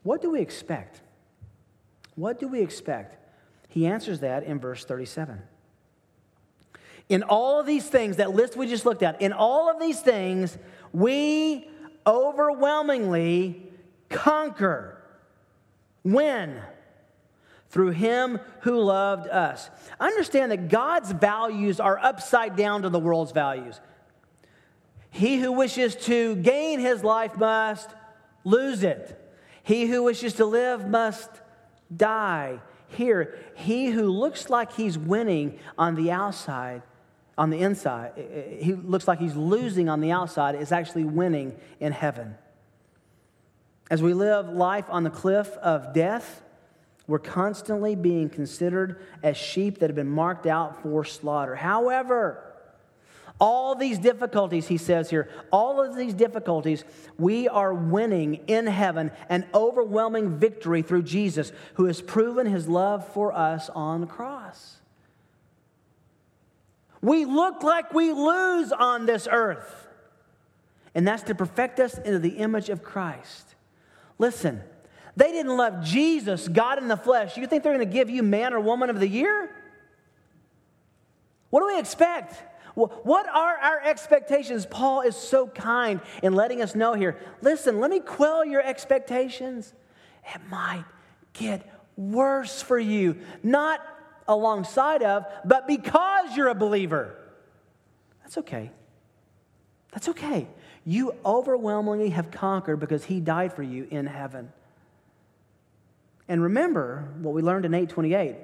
[0.02, 1.02] What do we expect?
[2.14, 3.16] What do we expect?
[3.68, 5.42] He answers that in verse 37.
[7.10, 10.00] In all of these things, that list we just looked at, in all of these
[10.00, 10.56] things,
[10.92, 11.68] we
[12.06, 13.70] overwhelmingly
[14.08, 15.02] conquer.
[16.02, 16.60] When?
[17.70, 19.68] Through him who loved us.
[20.00, 23.80] Understand that God's values are upside down to the world's values.
[25.10, 27.90] He who wishes to gain his life must
[28.44, 29.14] lose it.
[29.62, 31.30] He who wishes to live must
[31.94, 32.60] die.
[32.88, 36.82] Here, he who looks like he's winning on the outside,
[37.36, 41.04] on the inside, eh, eh, he looks like he's losing on the outside, is actually
[41.04, 42.34] winning in heaven.
[43.90, 46.42] As we live life on the cliff of death,
[47.08, 51.56] we're constantly being considered as sheep that have been marked out for slaughter.
[51.56, 52.44] However,
[53.40, 56.84] all these difficulties, he says here, all of these difficulties,
[57.18, 63.06] we are winning in heaven an overwhelming victory through Jesus, who has proven his love
[63.14, 64.76] for us on the cross.
[67.00, 69.86] We look like we lose on this earth,
[70.94, 73.54] and that's to perfect us into the image of Christ.
[74.18, 74.62] Listen,
[75.18, 77.36] they didn't love Jesus, God in the flesh.
[77.36, 79.50] You think they're going to give you man or woman of the year?
[81.50, 82.40] What do we expect?
[82.74, 84.64] What are our expectations?
[84.64, 87.18] Paul is so kind in letting us know here.
[87.42, 89.74] Listen, let me quell your expectations.
[90.32, 90.84] It might
[91.32, 93.80] get worse for you, not
[94.28, 97.16] alongside of, but because you're a believer.
[98.22, 98.70] That's okay.
[99.90, 100.46] That's okay.
[100.84, 104.52] You overwhelmingly have conquered because he died for you in heaven.
[106.28, 108.36] And remember what we learned in 828.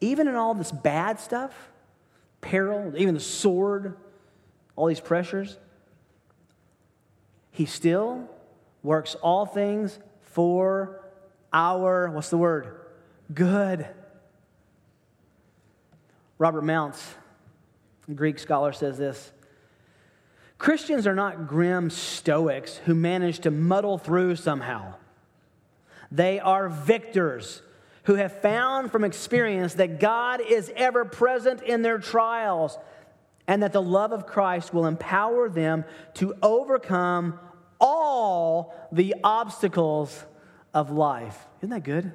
[0.00, 1.54] Even in all this bad stuff,
[2.40, 3.96] peril, even the sword,
[4.76, 5.58] all these pressures,
[7.50, 8.28] he still
[8.82, 11.00] works all things for
[11.52, 12.80] our, what's the word?
[13.32, 13.86] Good.
[16.38, 17.14] Robert Mounce,
[18.08, 19.32] a Greek scholar, says this
[20.58, 24.94] Christians are not grim stoics who manage to muddle through somehow.
[26.12, 27.62] They are victors
[28.04, 32.78] who have found from experience that God is ever present in their trials
[33.48, 37.40] and that the love of Christ will empower them to overcome
[37.80, 40.24] all the obstacles
[40.74, 41.46] of life.
[41.60, 42.12] Isn't that good?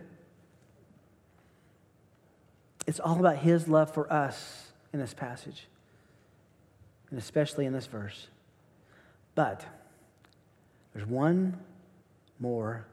[2.86, 5.68] It's all about His love for us in this passage,
[7.10, 8.28] and especially in this verse.
[9.34, 9.66] But
[10.94, 11.60] there's one
[12.40, 12.86] more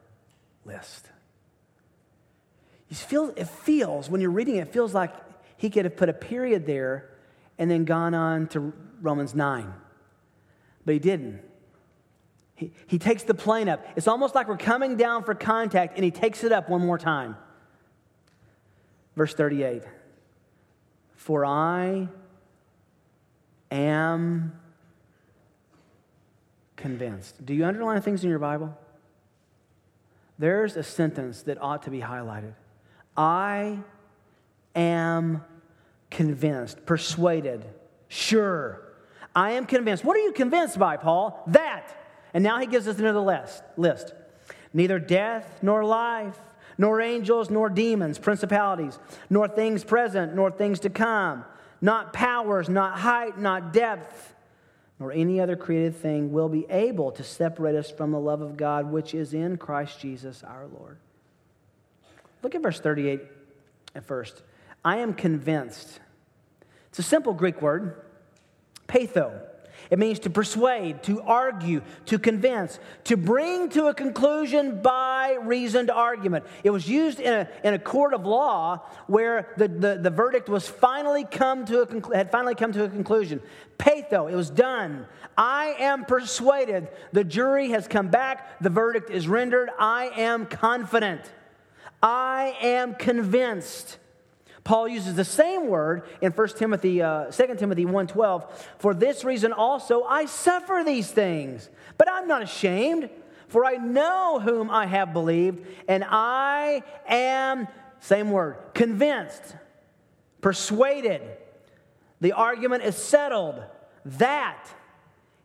[0.65, 1.09] list.
[2.89, 5.13] You feel, it feels, when you're reading it, it feels like
[5.57, 7.09] he could have put a period there
[7.57, 9.73] and then gone on to Romans 9.
[10.85, 11.41] But he didn't.
[12.55, 13.85] He, he takes the plane up.
[13.95, 16.97] It's almost like we're coming down for contact, and he takes it up one more
[16.97, 17.35] time.
[19.15, 19.83] Verse 38
[21.15, 22.07] For I
[23.71, 24.53] am
[26.75, 27.45] convinced.
[27.45, 28.77] Do you underline things in your Bible?
[30.37, 32.53] There's a sentence that ought to be highlighted.
[33.15, 33.79] I
[34.75, 35.43] am
[36.11, 37.65] convinced, persuaded,
[38.07, 38.81] sure.
[39.35, 40.03] I am convinced.
[40.03, 41.41] What are you convinced by, Paul?
[41.47, 41.95] That.
[42.33, 43.63] And now he gives us another list.
[43.77, 44.13] list.
[44.73, 46.37] Neither death nor life,
[46.77, 51.45] nor angels nor demons, principalities, nor things present, nor things to come,
[51.79, 54.34] not powers, not height, not depth
[54.99, 58.57] nor any other created thing will be able to separate us from the love of
[58.57, 60.97] God which is in Christ Jesus our Lord.
[62.43, 63.21] Look at verse 38
[63.95, 64.41] at first.
[64.83, 65.99] I am convinced.
[66.89, 68.01] It's a simple Greek word,
[68.87, 69.41] peitho.
[69.89, 75.91] It means to persuade, to argue, to convince, to bring to a conclusion by reasoned
[75.91, 76.45] argument.
[76.63, 80.49] It was used in a, in a court of law where the, the, the verdict
[80.49, 83.41] was finally come to a, had finally come to a conclusion.
[83.77, 85.05] Peitho, it was done.
[85.37, 86.87] I am persuaded.
[87.11, 88.59] The jury has come back.
[88.61, 89.69] The verdict is rendered.
[89.77, 91.21] I am confident.
[92.01, 93.97] I am convinced.
[94.65, 98.51] Paul uses the same word in 1 Timothy, uh, 2 Timothy 1.12.
[98.79, 103.11] For this reason also I suffer these things, but I'm not ashamed,
[103.47, 107.67] for I know whom I have believed, and I am,
[107.99, 109.55] same word, convinced,
[110.41, 111.21] persuaded.
[112.19, 113.63] The argument is settled
[114.03, 114.67] that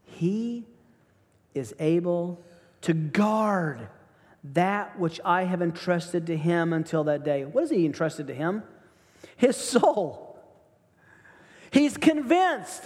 [0.06, 0.64] he
[1.52, 2.42] is able
[2.80, 3.86] to guard
[4.42, 7.44] that which I have entrusted to him until that day.
[7.44, 8.62] What is he entrusted to him?
[9.40, 10.38] His soul.
[11.70, 12.82] He's convinced.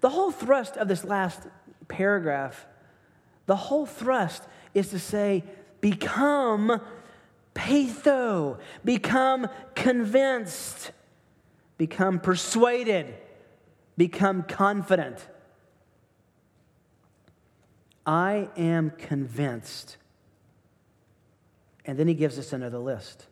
[0.00, 1.42] The whole thrust of this last
[1.86, 2.66] paragraph,
[3.46, 4.42] the whole thrust
[4.74, 5.44] is to say,
[5.80, 6.80] become
[7.54, 10.90] peitho, become convinced,
[11.78, 13.14] become persuaded,
[13.96, 15.24] become confident.
[18.04, 19.98] I am convinced.
[21.84, 23.28] And then he gives us another list.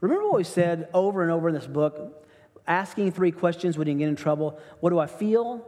[0.00, 2.26] Remember what we said over and over in this book?
[2.66, 4.58] Asking three questions when you get in trouble.
[4.80, 5.64] What do I feel?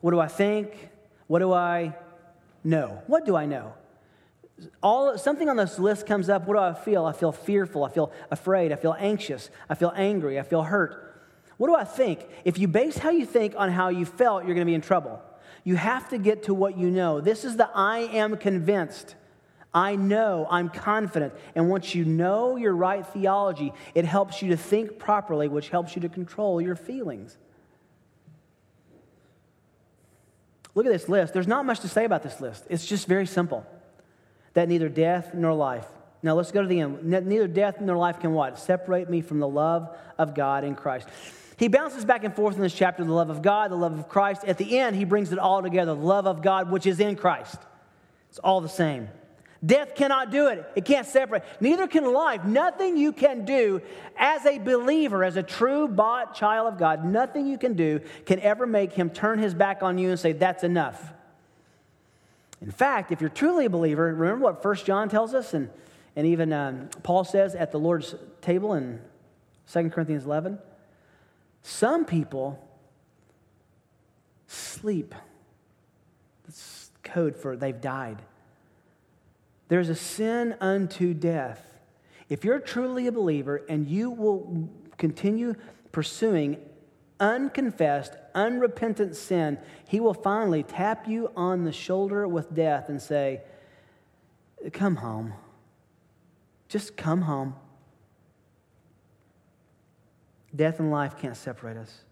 [0.00, 0.90] What do I think?
[1.26, 1.94] What do I
[2.62, 3.02] know?
[3.06, 3.74] What do I know?
[4.82, 6.46] All, something on this list comes up.
[6.46, 7.04] What do I feel?
[7.04, 7.84] I feel fearful.
[7.84, 8.72] I feel afraid.
[8.72, 9.50] I feel anxious.
[9.68, 10.38] I feel angry.
[10.38, 11.02] I feel hurt.
[11.58, 12.26] What do I think?
[12.44, 14.80] If you base how you think on how you felt, you're going to be in
[14.80, 15.20] trouble.
[15.64, 17.20] You have to get to what you know.
[17.20, 19.16] This is the I am convinced.
[19.76, 21.34] I know, I'm confident.
[21.54, 25.94] And once you know your right theology, it helps you to think properly, which helps
[25.94, 27.36] you to control your feelings.
[30.74, 31.34] Look at this list.
[31.34, 32.64] There's not much to say about this list.
[32.70, 33.66] It's just very simple
[34.54, 35.86] that neither death nor life.
[36.22, 37.04] Now let's go to the end.
[37.04, 38.58] Neither death nor life can what?
[38.58, 41.06] Separate me from the love of God in Christ.
[41.58, 44.08] He bounces back and forth in this chapter the love of God, the love of
[44.08, 44.42] Christ.
[44.46, 47.14] At the end, he brings it all together the love of God, which is in
[47.16, 47.58] Christ.
[48.30, 49.08] It's all the same.
[49.64, 50.70] Death cannot do it.
[50.76, 51.42] It can't separate.
[51.60, 52.44] Neither can life.
[52.44, 53.80] Nothing you can do
[54.16, 58.38] as a believer, as a true bought child of God, nothing you can do can
[58.40, 61.12] ever make him turn his back on you and say, That's enough.
[62.60, 65.70] In fact, if you're truly a believer, remember what 1 John tells us, and,
[66.14, 69.00] and even um, Paul says at the Lord's table in
[69.72, 70.58] 2 Corinthians 11?
[71.62, 72.66] Some people
[74.46, 75.14] sleep.
[76.46, 78.22] That's code for they've died.
[79.68, 81.62] There's a sin unto death.
[82.28, 85.54] If you're truly a believer and you will continue
[85.92, 86.58] pursuing
[87.18, 93.42] unconfessed, unrepentant sin, he will finally tap you on the shoulder with death and say,
[94.72, 95.34] Come home.
[96.68, 97.54] Just come home.
[100.54, 102.04] Death and life can't separate us.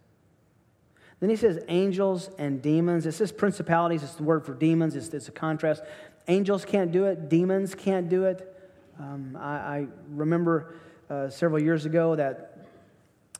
[1.20, 3.06] Then he says angels and demons.
[3.06, 4.02] It says principalities.
[4.02, 4.94] It's the word for demons.
[4.94, 5.82] It's, it's a contrast.
[6.26, 8.50] Angels can't do it, demons can't do it.
[8.98, 10.74] Um, I, I, remember
[11.10, 12.64] uh, several years ago that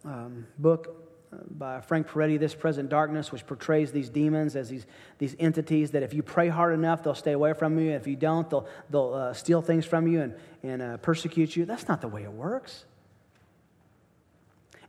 [0.05, 4.87] um, book uh, by Frank Peretti, This Present Darkness, which portrays these demons as these,
[5.19, 7.93] these entities that if you pray hard enough, they'll stay away from you.
[7.93, 11.65] If you don't, they'll, they'll uh, steal things from you and, and uh, persecute you.
[11.65, 12.85] That's not the way it works.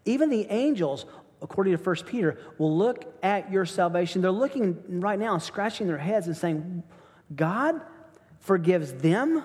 [0.04, 1.06] Even the angels,
[1.42, 4.22] according to 1 Peter, will look at your salvation.
[4.22, 6.84] They're looking right now, scratching their heads and saying,
[7.34, 7.82] God
[8.40, 9.44] forgives them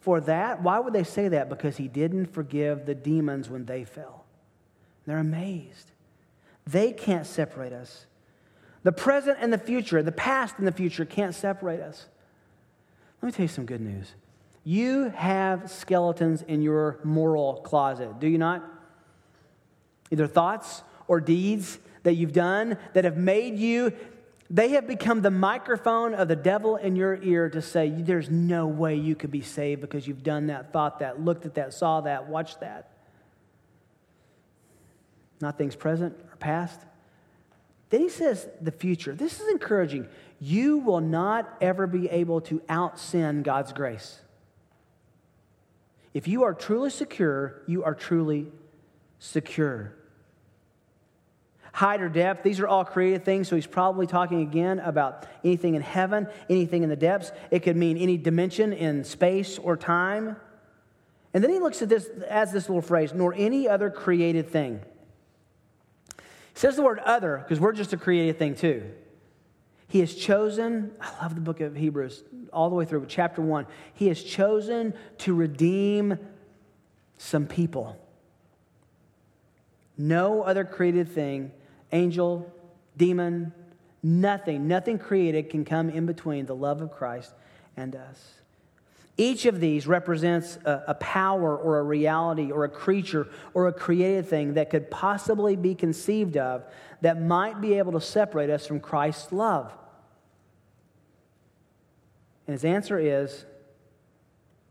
[0.00, 0.62] for that.
[0.62, 1.48] Why would they say that?
[1.48, 4.24] Because he didn't forgive the demons when they fell.
[5.06, 5.90] They're amazed.
[6.66, 8.06] They can't separate us.
[8.82, 12.06] The present and the future, the past and the future can't separate us.
[13.22, 14.12] Let me tell you some good news.
[14.64, 18.62] You have skeletons in your moral closet, do you not?
[20.10, 23.92] Either thoughts or deeds that you've done that have made you
[24.50, 28.66] They have become the microphone of the devil in your ear to say, There's no
[28.66, 32.02] way you could be saved because you've done that, thought that, looked at that, saw
[32.02, 32.90] that, watched that.
[35.40, 36.80] Not things present or past.
[37.90, 39.14] Then he says the future.
[39.14, 40.08] This is encouraging.
[40.40, 44.20] You will not ever be able to out sin God's grace.
[46.12, 48.46] If you are truly secure, you are truly
[49.18, 49.94] secure
[51.74, 52.44] height or depth.
[52.44, 56.84] These are all created things, so he's probably talking again about anything in heaven, anything
[56.84, 57.32] in the depths.
[57.50, 60.36] It could mean any dimension in space or time.
[61.34, 64.82] And then he looks at this as this little phrase, nor any other created thing.
[66.16, 66.22] He
[66.60, 68.88] says the word other because we're just a created thing too.
[69.88, 72.22] He has chosen, I love the book of Hebrews
[72.52, 73.66] all the way through, chapter one.
[73.94, 76.20] He has chosen to redeem
[77.18, 77.98] some people.
[79.98, 81.50] No other created thing
[81.92, 82.52] angel,
[82.96, 83.52] demon,
[84.02, 87.32] nothing, nothing created can come in between the love of Christ
[87.76, 88.34] and us.
[89.16, 93.72] Each of these represents a, a, power or a reality or a creature or a
[93.72, 96.64] created thing that could possibly be conceived of
[97.00, 99.72] that might be able to separate us from Christ's love.
[102.48, 103.46] And his answer is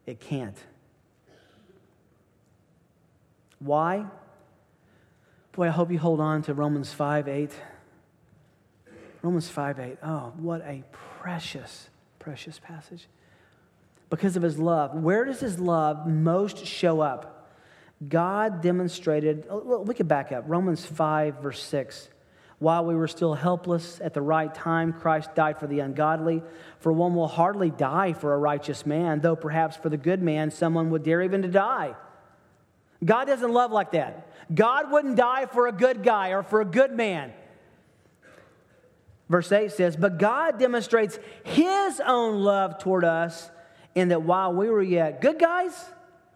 [0.06, 0.58] it can't.
[3.60, 4.06] Why?
[5.54, 7.52] Boy, I hope you hold on to Romans 5 8.
[9.22, 9.98] Romans 5 8.
[10.02, 13.08] Oh, what a precious, precious passage.
[14.10, 14.96] Because of his love.
[14.96, 17.52] Where does his love most show up?
[18.08, 20.44] God demonstrated, oh, we could back up.
[20.48, 22.10] Romans 5, verse 6.
[22.58, 26.42] While we were still helpless at the right time, Christ died for the ungodly.
[26.80, 30.50] For one will hardly die for a righteous man, though perhaps for the good man
[30.50, 31.96] someone would dare even to die.
[33.04, 34.28] God doesn't love like that.
[34.54, 37.34] God wouldn't die for a good guy or for a good man.
[39.30, 43.50] Verse 8 says, But God demonstrates his own love toward us
[43.96, 45.74] in that while we were yet good guys,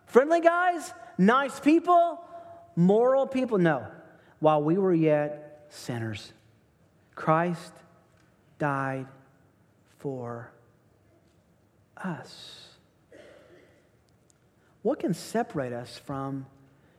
[0.06, 2.20] friendly guys, nice people,
[2.76, 3.86] moral people, no,
[4.40, 6.34] while we were yet sinners,
[7.14, 7.74] Christ
[8.58, 9.08] died
[10.00, 10.52] for
[11.98, 12.68] us.
[14.82, 16.46] What can separate us from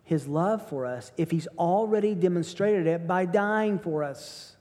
[0.08, 4.56] his love for us if he's already demonstrated it by dying for us.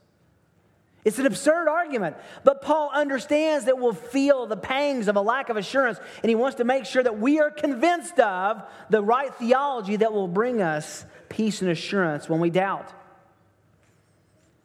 [1.06, 5.48] It's an absurd argument, but Paul understands that we'll feel the pangs of a lack
[5.48, 9.34] of assurance, and he wants to make sure that we are convinced of the right
[9.36, 12.92] theology that will bring us peace and assurance when we doubt.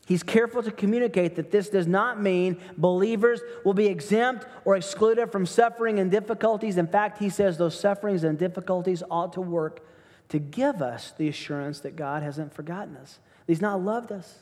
[0.07, 5.31] He's careful to communicate that this does not mean believers will be exempt or excluded
[5.31, 6.77] from suffering and difficulties.
[6.77, 9.87] In fact, he says those sufferings and difficulties ought to work
[10.33, 14.39] to give us the assurance that God hasn't forgotten us, that He's not loved us,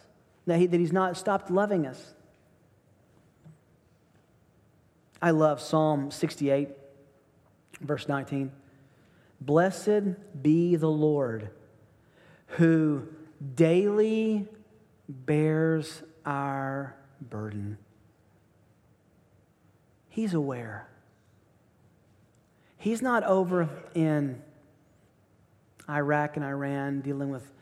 [0.47, 2.15] that, he, that He's not stopped loving us.
[5.21, 6.69] I love Psalm 68,
[7.81, 8.53] verse 19.
[9.41, 11.51] Blessed be the Lord
[12.47, 13.09] who
[13.57, 14.47] daily
[15.09, 17.79] bears our burden.
[20.09, 20.87] He's aware.
[22.77, 24.41] He's not over in
[25.91, 27.53] Iraq and Iran, dealing with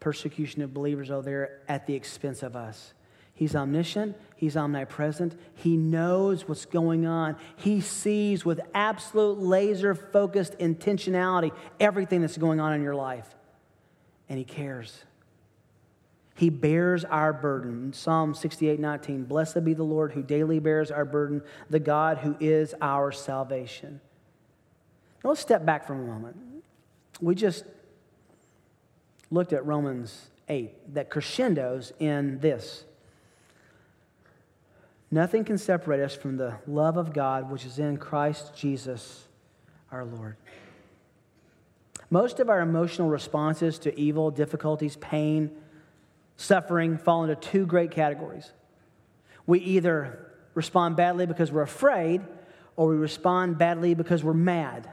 [0.00, 2.94] persecution of believers over there at the expense of us.
[3.34, 7.36] He's omniscient, He's omnipresent, He knows what's going on.
[7.56, 13.34] He sees with absolute laser focused intentionality everything that's going on in your life,
[14.28, 15.04] and He cares.
[16.34, 17.92] He bears our burden.
[17.92, 19.24] Psalm 68 19.
[19.24, 24.00] Blessed be the Lord who daily bears our burden, the God who is our salvation.
[25.22, 26.36] Now let's step back for a moment.
[27.20, 27.64] We just
[29.30, 32.84] looked at Romans 8 that crescendos in this.
[35.10, 39.26] Nothing can separate us from the love of God which is in Christ Jesus
[39.90, 40.36] our Lord.
[42.10, 45.50] Most of our emotional responses to evil, difficulties, pain,
[46.36, 48.52] suffering fall into two great categories.
[49.46, 52.22] We either respond badly because we're afraid,
[52.76, 54.88] or we respond badly because we're mad.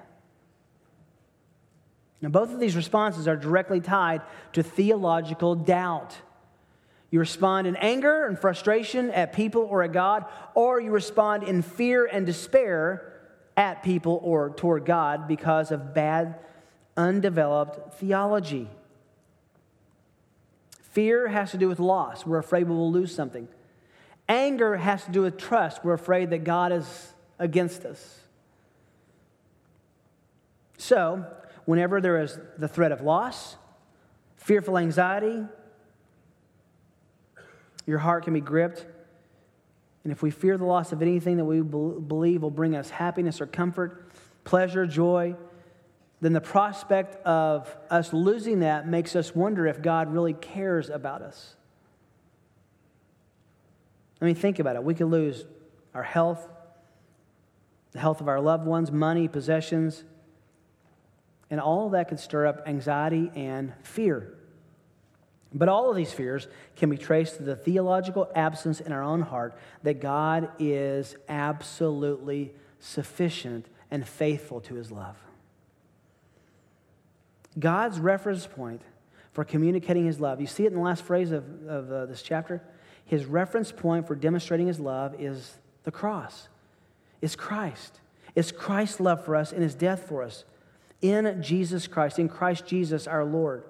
[2.21, 4.21] Now, both of these responses are directly tied
[4.53, 6.15] to theological doubt.
[7.11, 11.61] You respond in anger and frustration at people or at God, or you respond in
[11.61, 13.13] fear and despair
[13.55, 16.35] at people or toward God because of bad,
[16.97, 18.69] undeveloped theology.
[20.91, 22.25] Fear has to do with loss.
[22.25, 23.47] We're afraid we will lose something.
[24.27, 25.83] Anger has to do with trust.
[25.83, 28.21] We're afraid that God is against us.
[30.77, 31.25] So,
[31.65, 33.57] whenever there is the threat of loss,
[34.37, 35.43] fearful anxiety,
[37.85, 38.85] your heart can be gripped
[40.05, 43.41] And if we fear the loss of anything that we believe will bring us happiness
[43.41, 44.11] or comfort,
[44.43, 45.35] pleasure, joy,
[46.21, 51.23] then the prospect of us losing that makes us wonder if God really cares about
[51.23, 51.55] us.
[54.21, 54.83] I mean, think about it.
[54.83, 55.43] We could lose
[55.95, 56.47] our health,
[57.91, 60.03] the health of our loved ones, money, possessions,
[61.49, 64.33] and all of that can stir up anxiety and fear.
[65.53, 69.21] But all of these fears can be traced to the theological absence in our own
[69.21, 75.15] heart that God is absolutely sufficient and faithful to his love.
[77.57, 78.81] God's reference point
[79.31, 82.21] for communicating his love, you see it in the last phrase of, of uh, this
[82.21, 82.61] chapter.
[83.05, 86.49] His reference point for demonstrating his love is the cross,
[87.21, 88.01] it's Christ.
[88.35, 90.43] It's Christ's love for us and his death for us
[91.01, 93.63] in Jesus Christ, in Christ Jesus our Lord.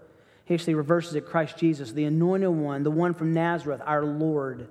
[0.45, 4.67] He actually reverses it Christ Jesus, the anointed one, the one from Nazareth, our Lord.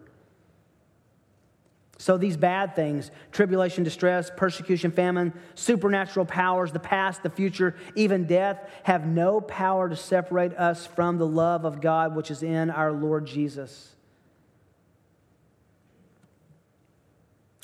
[1.99, 8.27] So these bad things tribulation, distress, persecution, famine, supernatural powers, the past, the future, even
[8.27, 12.71] death have no power to separate us from the love of God which is in
[12.71, 13.95] our Lord Jesus.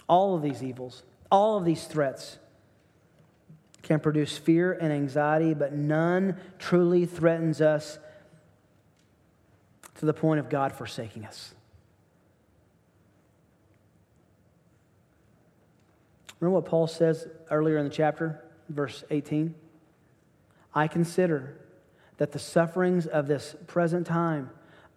[0.08, 2.38] All of these evils, all of these threats,
[3.90, 7.98] can produce fear and anxiety, but none truly threatens us
[9.96, 11.56] to the point of God forsaking us.
[16.38, 19.56] Remember what Paul says earlier in the chapter, verse 18?
[20.72, 21.58] I consider
[22.18, 24.50] that the sufferings of this present time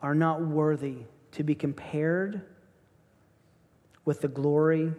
[0.03, 0.97] are not worthy
[1.31, 2.43] to be compared
[4.05, 4.93] with the glory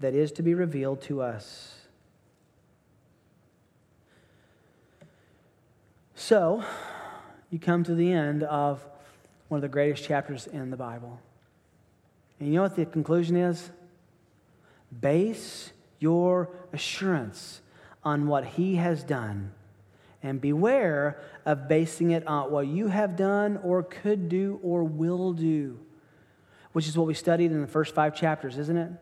[0.00, 1.83] that is to be revealed to us.
[6.26, 6.64] So,
[7.50, 8.82] you come to the end of
[9.48, 11.20] one of the greatest chapters in the Bible.
[12.40, 13.70] And you know what the conclusion is?
[15.02, 17.60] Base your assurance
[18.02, 19.52] on what He has done.
[20.22, 25.34] And beware of basing it on what you have done or could do or will
[25.34, 25.78] do,
[26.72, 28.92] which is what we studied in the first five chapters, isn't it?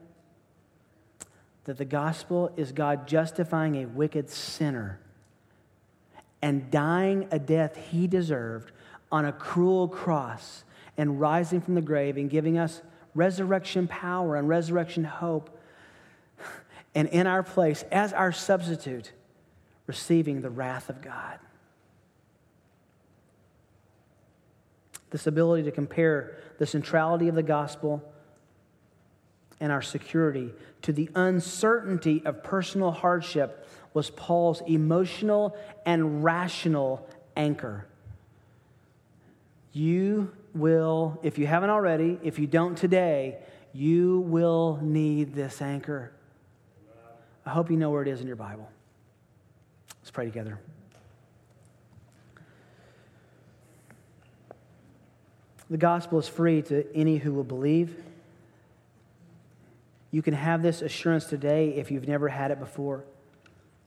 [1.66, 4.98] That the gospel is God justifying a wicked sinner
[6.42, 8.72] and dying a death he deserved
[9.10, 10.64] on a cruel cross
[10.98, 12.82] and rising from the grave and giving us
[13.14, 15.58] resurrection power and resurrection hope.
[16.94, 19.12] And in our place, as our substitute,
[19.86, 21.38] receiving the wrath of God.
[25.10, 28.02] This ability to compare the centrality of the gospel
[29.60, 30.50] and our security
[30.82, 33.61] to the uncertainty of personal hardship
[33.94, 37.86] was Paul's emotional and rational anchor.
[39.72, 43.38] You will, if you haven't already, if you don't today,
[43.72, 46.12] you will need this anchor.
[47.44, 48.68] I hope you know where it is in your Bible.
[50.00, 50.58] Let's pray together.
[55.70, 57.96] The gospel is free to any who will believe.
[60.10, 63.04] You can have this assurance today if you've never had it before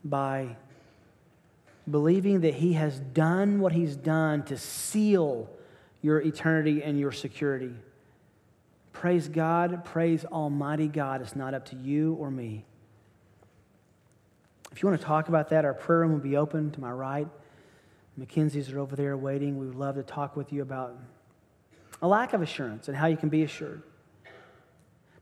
[0.06, 0.56] by
[1.89, 5.49] believing that He has done what He's done to seal
[6.01, 7.74] your eternity and your security.
[8.93, 11.22] Praise God, praise Almighty God.
[11.22, 12.64] It's not up to you or me.
[14.72, 16.91] If you want to talk about that, our prayer room will be open to my
[16.91, 17.28] right.
[18.18, 19.58] Mackenzie's are over there waiting.
[19.58, 20.97] We would love to talk with you about
[22.01, 23.82] a lack of assurance and how you can be assured.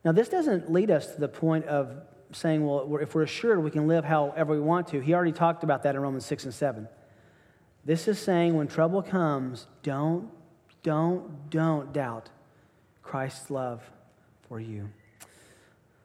[0.03, 1.95] Now, this doesn't lead us to the point of
[2.33, 4.99] saying, well, if we're assured we can live however we want to.
[4.99, 6.87] He already talked about that in Romans 6 and 7.
[7.85, 10.29] This is saying when trouble comes, don't,
[10.83, 12.29] don't, don't doubt
[13.01, 13.83] Christ's love
[14.47, 14.89] for you.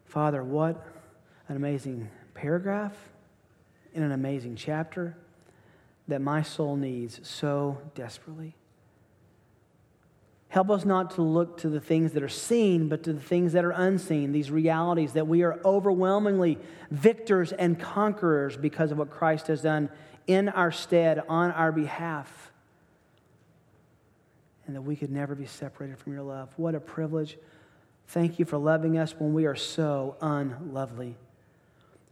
[0.07, 0.87] Father, what
[1.49, 2.95] an amazing paragraph
[3.95, 5.17] in an amazing chapter
[6.09, 8.55] that my soul needs so desperately.
[10.51, 13.53] Help us not to look to the things that are seen, but to the things
[13.53, 16.59] that are unseen, these realities that we are overwhelmingly
[16.91, 19.91] victors and conquerors because of what Christ has done
[20.27, 22.51] in our stead, on our behalf.
[24.67, 26.51] And that we could never be separated from your love.
[26.57, 27.37] What a privilege.
[28.09, 31.17] Thank you for loving us when we are so unlovely.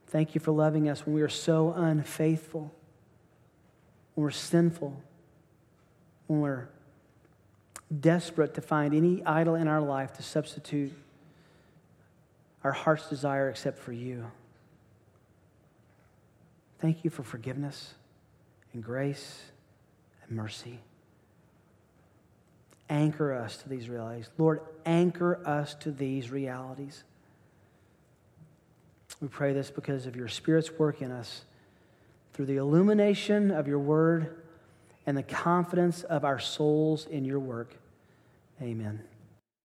[0.09, 2.74] Thank you for loving us when we are so unfaithful,
[4.14, 5.03] when we're sinful,
[6.26, 6.68] when we're
[8.01, 10.93] desperate to find any idol in our life to substitute
[12.64, 14.26] our heart's desire except for you.
[16.80, 17.95] Thank you for forgiveness
[18.72, 19.43] and grace
[20.26, 20.80] and mercy.
[22.89, 24.30] Anchor us to these realities.
[24.39, 27.05] Lord, anchor us to these realities.
[29.20, 31.43] We pray this because of your Spirit's work in us
[32.32, 34.43] through the illumination of your word
[35.07, 37.75] and the confidence of our souls in your work.
[38.61, 39.03] Amen.